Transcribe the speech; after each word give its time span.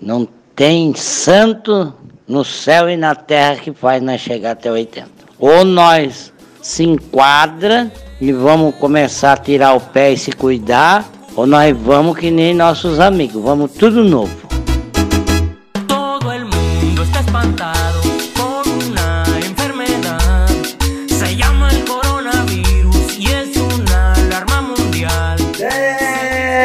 Não 0.00 0.26
tem 0.54 0.94
santo 0.94 1.92
no 2.26 2.44
céu 2.44 2.90
e 2.90 2.96
na 2.96 3.14
terra 3.14 3.56
que 3.56 3.72
faz 3.72 4.02
nós 4.02 4.20
chegar 4.20 4.52
até 4.52 4.70
80. 4.70 5.08
Ou 5.38 5.64
nós 5.64 6.32
se 6.60 6.84
enquadra 6.84 7.90
e 8.20 8.32
vamos 8.32 8.74
começar 8.76 9.32
a 9.32 9.36
tirar 9.36 9.74
o 9.74 9.80
pé 9.80 10.12
e 10.12 10.18
se 10.18 10.32
cuidar, 10.32 11.08
ou 11.36 11.46
nós 11.46 11.76
vamos 11.76 12.18
que 12.18 12.30
nem 12.30 12.52
nossos 12.54 12.98
amigos, 12.98 13.42
vamos 13.42 13.72
tudo 13.72 14.02
novo. 14.02 14.47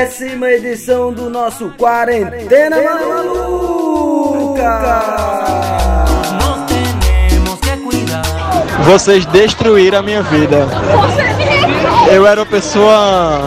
Décima 0.04 0.52
edição 0.52 1.14
do 1.14 1.30
nosso 1.30 1.70
Quarentena 1.78 2.76
Maluca! 2.84 4.44
Que 7.62 7.78
cuidar. 7.78 8.22
Vocês 8.84 9.26
destruíram 9.28 10.00
a 10.00 10.02
minha 10.02 10.22
vida. 10.24 10.68
Eu 12.12 12.28
era 12.28 12.42
uma 12.42 12.46
pessoa 12.46 13.44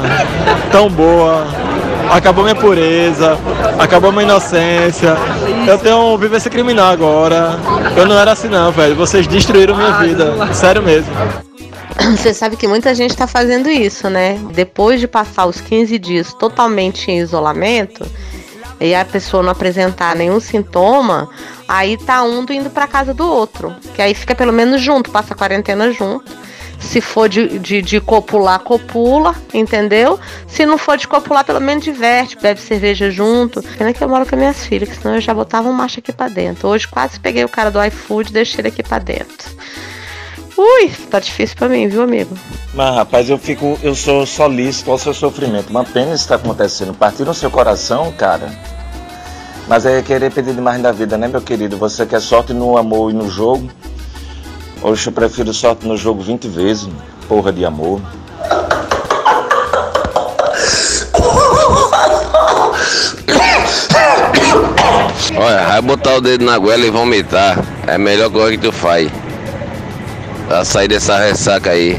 tão 0.73 0.89
boa. 0.89 1.47
Acabou 2.11 2.43
minha 2.43 2.57
pureza, 2.57 3.37
acabou 3.79 4.11
minha 4.11 4.25
inocência. 4.25 5.15
Eu 5.69 5.79
tenho 5.79 6.17
vivência 6.17 6.51
criminal 6.51 6.91
agora. 6.91 7.59
Eu 7.95 8.07
não 8.07 8.19
era 8.19 8.33
assim 8.33 8.49
não, 8.49 8.73
velho. 8.73 8.97
Vocês 8.97 9.27
destruíram 9.27 9.77
minha 9.77 9.93
vida. 9.99 10.33
Sério 10.55 10.83
mesmo. 10.83 11.13
Você 12.17 12.33
sabe 12.35 12.57
que 12.57 12.69
muita 12.69 12.95
gente 12.95 13.11
está 13.11 13.27
fazendo 13.27 13.69
isso, 13.69 14.09
né? 14.09 14.39
Depois 14.53 15.01
de 15.01 15.09
passar 15.09 15.47
os 15.47 15.61
15 15.61 15.99
dias 15.99 16.33
totalmente 16.35 17.11
em 17.11 17.19
isolamento 17.19 18.07
e 18.81 18.95
a 18.95 19.05
pessoa 19.05 19.43
não 19.43 19.51
apresentar 19.51 20.15
nenhum 20.15 20.39
sintoma, 20.39 21.29
aí 21.67 21.97
tá 21.97 22.23
um 22.23 22.45
indo 22.51 22.71
para 22.71 22.87
casa 22.87 23.15
do 23.15 23.27
outro. 23.27 23.75
Que 23.95 24.03
aí 24.03 24.15
fica 24.15 24.35
pelo 24.35 24.53
menos 24.53 24.83
junto, 24.83 25.11
passa 25.11 25.35
a 25.35 25.37
quarentena 25.37 25.91
junto. 25.93 26.47
Se 26.79 27.01
for 27.01 27.27
de, 27.27 27.59
de, 27.59 27.81
de 27.81 28.01
copular, 28.03 28.59
copula, 28.61 29.35
entendeu? 29.55 30.21
Se 30.47 30.67
não 30.67 30.77
for 30.77 30.99
de 30.99 31.09
copular, 31.09 31.43
pelo 31.43 31.61
menos 31.61 31.83
diverte, 31.83 32.37
bebe 32.37 32.61
cerveja 32.61 33.11
junto. 33.11 33.63
Pena 33.79 33.95
que 33.95 34.05
eu 34.05 34.09
moro 34.09 34.27
com 34.27 34.35
as 34.35 34.39
minhas 34.39 34.67
filhas, 34.67 34.91
senão 34.91 35.15
eu 35.15 35.21
já 35.23 35.33
botava 35.33 35.69
um 35.69 35.73
macho 35.73 36.01
aqui 36.01 36.13
pra 36.13 36.29
dentro. 36.29 36.69
Hoje 36.69 36.87
quase 36.87 37.19
peguei 37.19 37.45
o 37.45 37.49
cara 37.49 37.71
do 37.71 37.83
iFood 37.83 38.29
e 38.29 38.33
deixei 38.35 38.61
ele 38.61 38.69
aqui 38.69 38.83
pra 38.83 38.99
dentro. 38.99 39.57
Ui, 40.59 40.91
tá 41.11 41.21
difícil 41.21 41.55
pra 41.55 41.69
mim, 41.69 41.87
viu, 41.87 42.03
amigo? 42.03 42.35
Mas 42.73 42.95
rapaz, 42.95 43.29
eu 43.29 43.37
fico, 43.37 43.79
eu 43.83 43.95
sou 43.95 44.25
solícito 44.25 44.91
ao 44.91 44.97
seu 44.97 45.13
sofrimento. 45.13 45.69
Uma 45.69 45.85
pena 45.85 46.15
isso 46.15 46.25
está 46.25 46.37
acontecendo. 46.37 46.95
Partir 46.95 47.25
no 47.25 47.35
seu 47.35 47.51
coração, 47.51 48.11
cara. 48.13 48.51
Mas 49.69 49.85
é 49.85 50.01
querer 50.01 50.33
pedir 50.33 50.55
demais 50.55 50.81
da 50.81 50.93
vida, 50.93 51.19
né, 51.19 51.29
meu 51.29 51.43
querido? 51.43 51.77
Você 51.77 52.07
quer 52.07 52.23
sorte 52.23 52.55
no 52.55 52.79
amor 52.79 53.11
e 53.11 53.15
no 53.15 53.29
jogo? 53.29 53.69
Hoje 54.81 55.09
eu 55.09 55.13
prefiro 55.13 55.53
sorte 55.53 55.87
no 55.87 55.97
jogo 55.97 56.23
20 56.23 56.49
vezes. 56.49 56.89
Porra 57.29 57.53
de 57.53 57.65
amor. 57.65 58.01
Olha, 65.39 65.67
vai 65.67 65.83
botar 65.83 66.15
o 66.15 66.21
dedo 66.21 66.45
na 66.47 66.57
goela 66.57 66.87
e 66.87 66.91
vomitar. 66.91 67.59
É 67.87 67.97
a 67.97 67.99
melhor 67.99 68.31
coisa 68.31 68.53
que 68.53 68.59
tu 68.59 68.73
faz. 68.73 69.11
Pra 70.47 70.65
sair 70.65 70.89
dessa 70.89 71.19
ressaca 71.19 71.71
aí. 71.71 71.99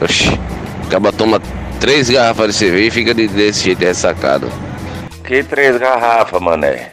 Oxi. 0.00 0.38
Acaba 0.86 1.12
toma 1.12 1.40
três 1.80 2.10
garrafas 2.10 2.48
de 2.48 2.52
cerveja 2.54 2.88
e 2.88 2.90
fica 2.90 3.14
de- 3.14 3.28
desse 3.28 3.64
jeito 3.64 3.80
ressacado. 3.80 4.50
Que 5.24 5.42
três 5.42 5.78
garrafas, 5.78 6.40
mané. 6.40 6.90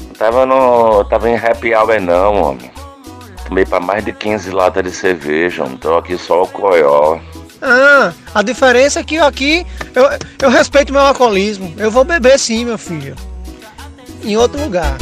Não 0.00 0.08
tava 0.18 0.46
no. 0.46 1.04
tava 1.04 1.28
em 1.30 1.36
happy 1.36 1.74
hour 1.74 2.00
não, 2.00 2.34
homem. 2.42 2.70
Tomei 3.46 3.64
pra 3.64 3.80
mais 3.80 4.04
de 4.04 4.12
15 4.12 4.50
latas 4.50 4.82
de 4.82 4.90
cerveja, 4.90 5.64
não 5.64 5.76
tô 5.76 5.96
aqui 5.96 6.18
só 6.18 6.42
o 6.42 6.46
coió. 6.48 7.18
Ah, 7.62 8.12
a 8.34 8.42
diferença 8.42 9.00
é 9.00 9.04
que 9.04 9.18
aqui 9.18 9.66
eu, 9.94 10.08
eu 10.42 10.50
respeito 10.50 10.92
meu 10.92 11.00
alcoolismo. 11.02 11.72
Eu 11.78 11.90
vou 11.90 12.04
beber 12.04 12.38
sim, 12.38 12.64
meu 12.64 12.76
filho. 12.78 13.14
Em 14.22 14.36
outro 14.36 14.60
lugar. 14.60 14.96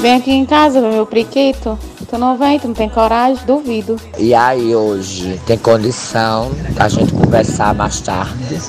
Vem 0.00 0.16
aqui 0.16 0.30
em 0.32 0.44
casa, 0.44 0.80
meu 0.80 1.06
priquito. 1.06 1.78
Tu 2.08 2.18
não 2.18 2.36
vem, 2.36 2.58
tu 2.58 2.68
não 2.68 2.74
tem 2.74 2.88
coragem? 2.88 3.44
Duvido. 3.46 3.96
E 4.18 4.34
aí 4.34 4.74
hoje 4.74 5.40
tem 5.46 5.56
condição 5.56 6.52
da 6.72 6.88
gente 6.88 7.12
conversar 7.12 7.74
mais 7.74 8.00
tarde? 8.00 8.60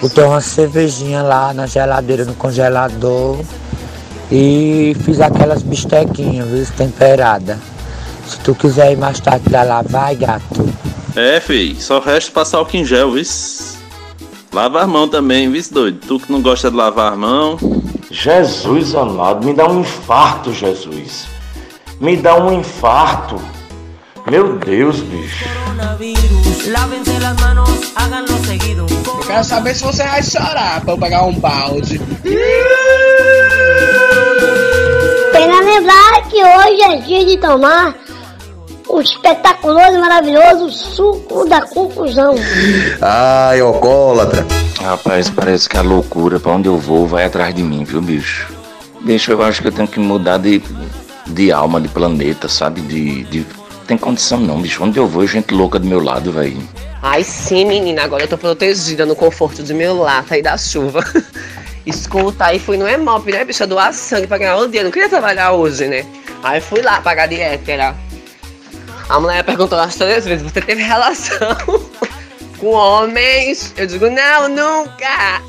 Botei 0.00 0.24
uma 0.24 0.40
cervejinha 0.40 1.22
lá 1.22 1.52
na 1.52 1.66
geladeira, 1.66 2.24
no 2.24 2.34
congelador. 2.34 3.38
E 4.30 4.96
fiz 5.04 5.20
aquelas 5.20 5.62
bistequinhas, 5.62 6.46
viu? 6.48 6.66
Temperada. 6.76 7.58
Se 8.26 8.38
tu 8.40 8.54
quiser 8.54 8.92
ir 8.92 8.96
mais 8.96 9.18
tarde 9.18 9.48
pra 9.48 9.62
lá, 9.62 9.82
vai, 9.82 10.14
gato. 10.14 10.72
É, 11.16 11.40
fei, 11.40 11.76
só 11.80 11.98
resta 11.98 12.30
passar 12.30 12.58
álcool 12.58 12.76
em 12.76 12.84
gel, 12.84 13.12
vis. 13.12 13.67
Lava 14.52 14.82
as 14.82 14.88
mãos 14.88 15.08
também, 15.08 15.50
vis 15.50 15.68
doido. 15.68 16.00
Tu 16.06 16.18
que 16.20 16.32
não 16.32 16.40
gosta 16.40 16.70
de 16.70 16.76
lavar 16.76 17.12
as 17.12 17.18
mãos. 17.18 17.60
Jesus 18.10 18.94
amado, 18.94 19.46
me 19.46 19.52
dá 19.52 19.68
um 19.68 19.80
infarto, 19.80 20.52
Jesus. 20.52 21.26
Me 22.00 22.16
dá 22.16 22.36
um 22.36 22.60
infarto. 22.60 23.38
Meu 24.30 24.58
Deus, 24.58 25.00
bicho. 25.00 25.44
Eu 29.06 29.26
quero 29.26 29.44
saber 29.44 29.74
se 29.74 29.84
você 29.84 30.04
vai 30.04 30.22
chorar 30.22 30.80
pra 30.80 30.94
eu 30.94 30.98
pegar 30.98 31.24
um 31.24 31.34
balde. 31.38 32.00
Pena 35.32 35.60
lembrar 35.60 36.22
que 36.28 36.42
hoje 36.42 36.82
é 36.82 36.96
dia 36.98 37.24
de 37.26 37.36
tomar 37.38 37.94
o 38.88 39.00
espetaculoso 39.00 39.96
e 39.96 39.98
maravilhoso 39.98 40.70
suco 40.70 41.46
da 41.46 41.62
conclusão. 41.62 42.34
Ai, 43.00 43.60
alcoólatra. 43.60 44.46
Rapaz, 44.80 45.28
parece 45.28 45.68
que 45.68 45.76
a 45.76 45.82
loucura 45.82 46.40
pra 46.40 46.52
onde 46.52 46.68
eu 46.68 46.78
vou 46.78 47.06
vai 47.06 47.24
atrás 47.24 47.54
de 47.54 47.62
mim, 47.62 47.84
viu, 47.84 48.00
bicho? 48.00 48.48
Bicho, 49.00 49.30
eu 49.30 49.42
acho 49.42 49.60
que 49.60 49.68
eu 49.68 49.72
tenho 49.72 49.86
que 49.86 50.00
mudar 50.00 50.38
de, 50.38 50.62
de 51.26 51.52
alma, 51.52 51.80
de 51.80 51.88
planeta, 51.88 52.48
sabe? 52.48 52.80
De, 52.80 53.24
de... 53.24 53.46
Tem 53.86 53.96
condição 53.96 54.40
não, 54.40 54.60
bicho. 54.60 54.82
Onde 54.82 54.98
eu 54.98 55.06
vou, 55.06 55.26
gente 55.26 55.54
louca 55.54 55.78
do 55.78 55.86
meu 55.86 56.02
lado, 56.02 56.32
velho. 56.32 56.58
Ai 57.02 57.22
sim, 57.22 57.64
menina, 57.64 58.02
agora 58.02 58.24
eu 58.24 58.28
tô 58.28 58.36
protegida 58.36 59.06
no 59.06 59.14
conforto 59.14 59.62
do 59.62 59.74
meu 59.74 59.96
lata 59.96 60.36
e 60.36 60.42
da 60.42 60.56
chuva. 60.56 61.04
Escuta, 61.86 62.46
aí 62.46 62.58
fui 62.58 62.76
no 62.76 62.86
EMOP, 62.86 63.30
né, 63.30 63.44
bicha, 63.44 63.66
doar 63.66 63.94
sangue 63.94 64.26
pra 64.26 64.36
ganhar 64.36 64.56
o 64.56 64.68
dia. 64.68 64.82
Não 64.82 64.90
queria 64.90 65.08
trabalhar 65.08 65.52
hoje, 65.52 65.86
né? 65.86 66.04
Aí 66.42 66.60
fui 66.60 66.82
lá 66.82 67.00
pagar 67.00 67.26
de 67.26 67.40
hétera. 67.40 67.94
A 69.08 69.18
mulher 69.18 69.42
perguntou 69.42 69.78
umas 69.78 69.96
três 69.96 70.24
vezes, 70.26 70.42
você 70.50 70.60
teve 70.60 70.82
relação 70.82 71.56
com 72.60 72.66
homens? 72.68 73.72
Eu 73.76 73.86
digo, 73.86 74.10
não, 74.10 74.48
nunca. 74.48 75.42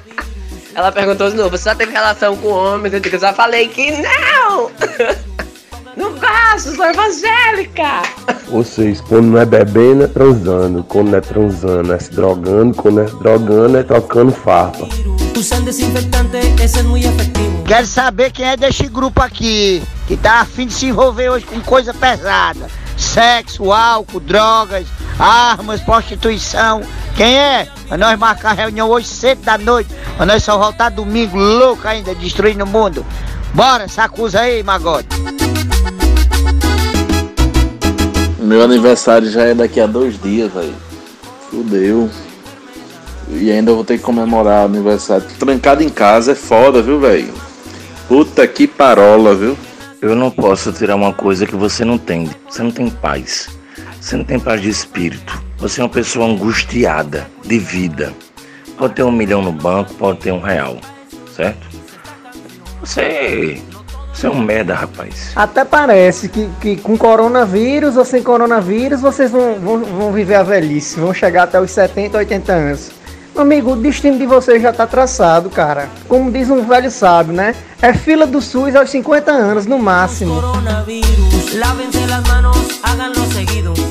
Ela 0.74 0.90
perguntou 0.90 1.30
de 1.30 1.36
novo, 1.36 1.50
você 1.50 1.68
já 1.68 1.74
teve 1.74 1.92
relação 1.92 2.36
com 2.36 2.48
homens? 2.48 2.94
Eu 2.94 3.00
digo, 3.00 3.16
eu 3.16 3.20
já 3.20 3.32
falei 3.32 3.68
que 3.68 3.92
não. 3.92 4.70
Não 5.96 6.12
gosto, 6.12 6.76
sou 6.76 6.86
evangélica. 6.86 8.02
Vocês, 8.48 9.00
quando 9.00 9.26
não 9.26 9.40
é 9.40 9.44
bebendo, 9.44 10.04
é 10.04 10.06
transando. 10.06 10.84
Quando 10.84 11.10
não 11.10 11.18
é 11.18 11.20
transando, 11.20 11.92
é 11.92 11.98
se 11.98 12.12
drogando. 12.12 12.74
Quando 12.74 12.94
não 12.94 13.02
é 13.02 13.08
se 13.08 13.16
drogando, 13.16 13.76
é 13.76 13.82
trocando 13.82 14.32
farpa. 14.32 14.88
Efectivo. 17.08 17.64
Quero 17.66 17.86
saber 17.86 18.30
quem 18.30 18.46
é 18.46 18.56
deste 18.56 18.86
grupo 18.88 19.20
aqui, 19.20 19.82
que 20.10 20.16
tá 20.16 20.40
afim 20.40 20.66
de 20.66 20.72
se 20.72 20.86
envolver 20.86 21.30
hoje 21.30 21.46
com 21.46 21.60
coisa 21.60 21.94
pesada. 21.94 22.68
Sexo, 22.96 23.72
álcool, 23.72 24.18
drogas, 24.18 24.84
armas, 25.16 25.80
prostituição. 25.82 26.82
Quem 27.14 27.38
é? 27.38 27.68
Pra 27.86 27.96
nós 27.96 28.18
marcar 28.18 28.54
reunião 28.54 28.88
hoje 28.88 29.06
cedo 29.06 29.42
da 29.42 29.56
noite. 29.56 29.94
Pra 30.16 30.26
nós 30.26 30.42
só 30.42 30.58
voltar 30.58 30.88
domingo 30.88 31.38
louco 31.38 31.86
ainda, 31.86 32.12
destruindo 32.12 32.64
o 32.64 32.66
mundo. 32.66 33.06
Bora, 33.54 33.86
sacusa 33.86 34.40
aí, 34.40 34.64
Magote. 34.64 35.06
Meu 38.40 38.64
aniversário 38.64 39.30
já 39.30 39.42
é 39.42 39.54
daqui 39.54 39.80
a 39.80 39.86
dois 39.86 40.20
dias, 40.20 40.52
velho. 40.52 40.74
Fudeu. 41.48 42.10
E 43.28 43.48
ainda 43.52 43.72
vou 43.72 43.84
ter 43.84 43.98
que 43.98 44.02
comemorar 44.02 44.62
o 44.62 44.64
aniversário. 44.64 45.24
Trancado 45.38 45.84
em 45.84 45.88
casa 45.88 46.32
é 46.32 46.34
foda, 46.34 46.82
viu, 46.82 46.98
velho? 46.98 47.32
Puta 48.08 48.44
que 48.48 48.66
parola, 48.66 49.36
viu? 49.36 49.56
Eu 50.02 50.16
não 50.16 50.30
posso 50.30 50.72
tirar 50.72 50.96
uma 50.96 51.12
coisa 51.12 51.46
que 51.46 51.54
você 51.54 51.84
não 51.84 51.98
tem. 51.98 52.30
Você 52.48 52.62
não 52.62 52.70
tem 52.70 52.88
paz. 52.88 53.50
Você 54.00 54.16
não 54.16 54.24
tem 54.24 54.40
paz 54.40 54.62
de 54.62 54.70
espírito. 54.70 55.42
Você 55.58 55.82
é 55.82 55.84
uma 55.84 55.90
pessoa 55.90 56.26
angustiada 56.26 57.26
de 57.44 57.58
vida. 57.58 58.14
Pode 58.78 58.94
ter 58.94 59.02
um 59.02 59.12
milhão 59.12 59.42
no 59.42 59.52
banco, 59.52 59.92
pode 59.94 60.20
ter 60.20 60.32
um 60.32 60.40
real, 60.40 60.78
certo? 61.36 61.68
Você 62.80 63.60
Você 64.14 64.26
é 64.26 64.30
um 64.30 64.40
merda, 64.40 64.74
rapaz. 64.74 65.32
Até 65.36 65.66
parece 65.66 66.30
que, 66.30 66.48
que 66.62 66.76
com 66.78 66.96
coronavírus 66.96 67.98
ou 67.98 68.04
sem 68.06 68.22
coronavírus 68.22 69.02
vocês 69.02 69.30
vão, 69.30 69.60
vão, 69.60 69.84
vão 69.84 70.12
viver 70.12 70.36
a 70.36 70.42
velhice, 70.42 70.98
vão 70.98 71.12
chegar 71.12 71.42
até 71.42 71.60
os 71.60 71.70
70, 71.72 72.16
80 72.16 72.52
anos. 72.52 72.90
Amigo, 73.36 73.72
o 73.72 73.76
destino 73.76 74.18
de 74.18 74.24
vocês 74.24 74.62
já 74.62 74.72
tá 74.72 74.86
traçado, 74.86 75.50
cara. 75.50 75.90
Como 76.08 76.32
diz 76.32 76.48
um 76.48 76.64
velho 76.64 76.90
sábio, 76.90 77.34
né? 77.34 77.54
É 77.82 77.94
fila 77.94 78.26
do 78.26 78.42
SUS 78.42 78.76
aos 78.76 78.90
50 78.90 79.30
anos, 79.30 79.64
no 79.64 79.78
máximo. 79.78 80.34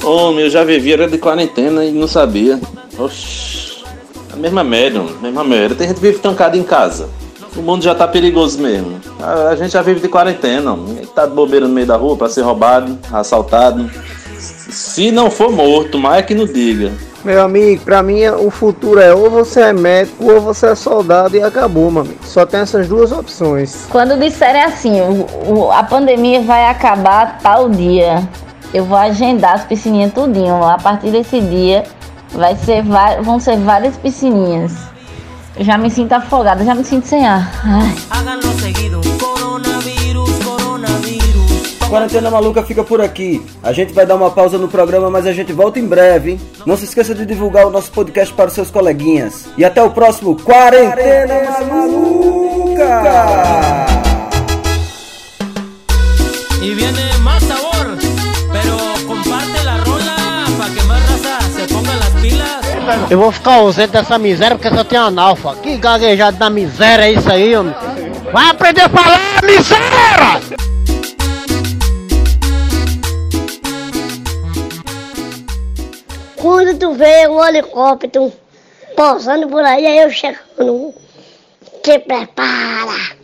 Homem, 0.04 0.46
eu 0.46 0.50
já 0.50 0.64
vivi 0.64 0.94
era 0.94 1.08
de 1.08 1.18
quarentena 1.18 1.84
e 1.84 1.92
não 1.92 2.08
sabia. 2.08 2.60
Oxi. 3.00 3.84
A 4.32 4.36
mesma 4.36 4.64
merda, 4.64 5.00
a 5.00 5.22
mesma 5.22 5.44
merda. 5.44 5.74
Tem 5.74 5.88
gente 5.88 5.98
que 5.98 6.06
vive 6.06 6.20
trancada 6.20 6.56
em 6.56 6.62
casa. 6.62 7.10
O 7.56 7.64
mundo 7.64 7.84
já 7.84 7.96
tá 7.96 8.08
perigoso 8.08 8.62
mesmo. 8.62 9.02
A, 9.20 9.50
a 9.50 9.56
gente 9.56 9.72
já 9.72 9.82
vive 9.82 10.00
de 10.00 10.08
quarentena. 10.08 10.78
Tá 11.16 11.26
de 11.26 11.34
bobeira 11.34 11.68
no 11.68 11.74
meio 11.74 11.88
da 11.88 11.96
rua 11.96 12.16
pra 12.16 12.30
ser 12.30 12.42
roubado, 12.42 12.98
assaltado. 13.12 13.90
Se 14.38 15.12
não 15.12 15.32
for 15.32 15.52
morto, 15.52 15.98
mais 15.98 16.20
é 16.20 16.22
que 16.22 16.36
não 16.36 16.46
diga. 16.46 16.92
Meu 17.24 17.44
amigo, 17.44 17.84
pra 17.84 18.02
mim 18.02 18.26
o 18.28 18.50
futuro 18.50 19.00
é 19.00 19.14
ou 19.14 19.30
você 19.30 19.62
é 19.62 19.74
médico 19.74 20.32
ou 20.32 20.40
você 20.40 20.68
é 20.68 20.76
soldado 20.76 21.36
e 21.36 21.44
acabou, 21.44 21.92
meu 21.92 22.02
amigo. 22.04 22.20
Só 22.24 22.46
tem 22.46 22.62
essas 22.62 22.88
duas 22.88 23.12
opções. 23.12 23.86
Quando 23.90 24.18
disserem 24.18 24.64
assim, 24.64 25.02
o- 25.02 25.28
o- 25.54 25.72
a 25.72 25.84
pandemia 25.84 26.42
vai 26.42 26.68
acabar 26.70 27.40
tal 27.44 27.68
dia, 27.70 28.24
eu 28.74 28.86
vou 28.86 28.98
agendar 28.98 29.54
as 29.56 29.64
piscininhas 29.66 30.14
tudinho. 30.14 30.64
A 30.64 30.78
partir 30.78 31.12
desse 31.12 31.42
dia 31.42 31.84
vai 32.32 32.56
ser, 32.56 32.84
va- 32.84 33.20
vão 33.22 33.38
ser 33.40 33.58
várias 33.58 33.98
piscininhas. 33.98 34.72
Eu 35.58 35.66
já 35.66 35.78
me 35.78 35.90
sinto 35.90 36.14
afogada, 36.14 36.64
já 36.64 36.74
me 36.74 36.86
sinto 36.86 37.06
sem 37.06 37.28
ar. 37.28 37.52
Ai. 37.66 37.96
Quarentena 41.90 42.30
Maluca 42.30 42.62
fica 42.64 42.84
por 42.84 43.02
aqui. 43.02 43.44
A 43.64 43.74
gente 43.74 43.94
vai 43.94 44.06
dar 44.06 44.16
uma 44.16 44.30
pausa 44.30 44.60
no 44.60 44.68
programa, 44.68 45.10
mas 45.10 45.26
a 45.26 45.34
gente 45.34 45.52
volta 45.52 45.80
em 45.80 45.88
breve, 45.88 46.32
hein? 46.32 46.42
Não 46.66 46.78
se 46.78 46.86
esqueça 46.86 47.16
de 47.16 47.26
divulgar 47.26 47.66
o 47.66 47.72
nosso 47.72 47.92
podcast 47.92 48.32
para 48.34 48.48
os 48.48 48.54
seus 48.54 48.70
coleguinhas. 48.70 49.48
E 49.58 49.66
até 49.66 49.82
o 49.82 49.90
próximo 49.90 50.36
Quarentena 50.36 51.66
Maluca! 51.68 53.02
Y 56.62 56.76
viene 56.76 57.18
más 57.24 57.42
sabor, 57.44 57.98
pero 58.52 58.78
comparte 59.08 59.64
la 59.64 59.78
rola 59.78 60.46
para 60.60 60.74
que 60.74 60.84
más 60.84 61.02
raza 61.10 61.40
se 61.56 61.74
ponga 61.74 61.96
las 61.96 62.10
pilas. 62.22 63.10
Eu 63.10 63.18
vou 63.18 63.32
ficar 63.32 63.56
ausente 63.56 63.94
dessa 63.94 64.20
miséria 64.20 64.56
porque 64.56 64.70
só 64.76 64.84
tem 64.84 65.00
analfa. 65.00 65.56
Que 65.56 65.78
gaguejado 65.78 66.38
da 66.38 66.52
miséria 66.52 67.06
é 67.06 67.14
isso 67.14 67.32
aí, 67.32 67.56
homem? 67.56 67.74
Vai 68.32 68.50
aprender 68.50 68.82
a 68.82 68.90
falar, 68.90 69.42
miséria! 69.44 70.69
Tu 76.80 76.94
vê 76.94 77.28
um 77.28 77.46
helicóptero 77.46 78.32
pousando 78.96 79.48
por 79.50 79.64
aí, 79.64 79.86
aí 79.86 80.00
eu 80.00 80.10
chegando. 80.10 80.94
Te 81.84 82.00
prepara. 82.00 83.19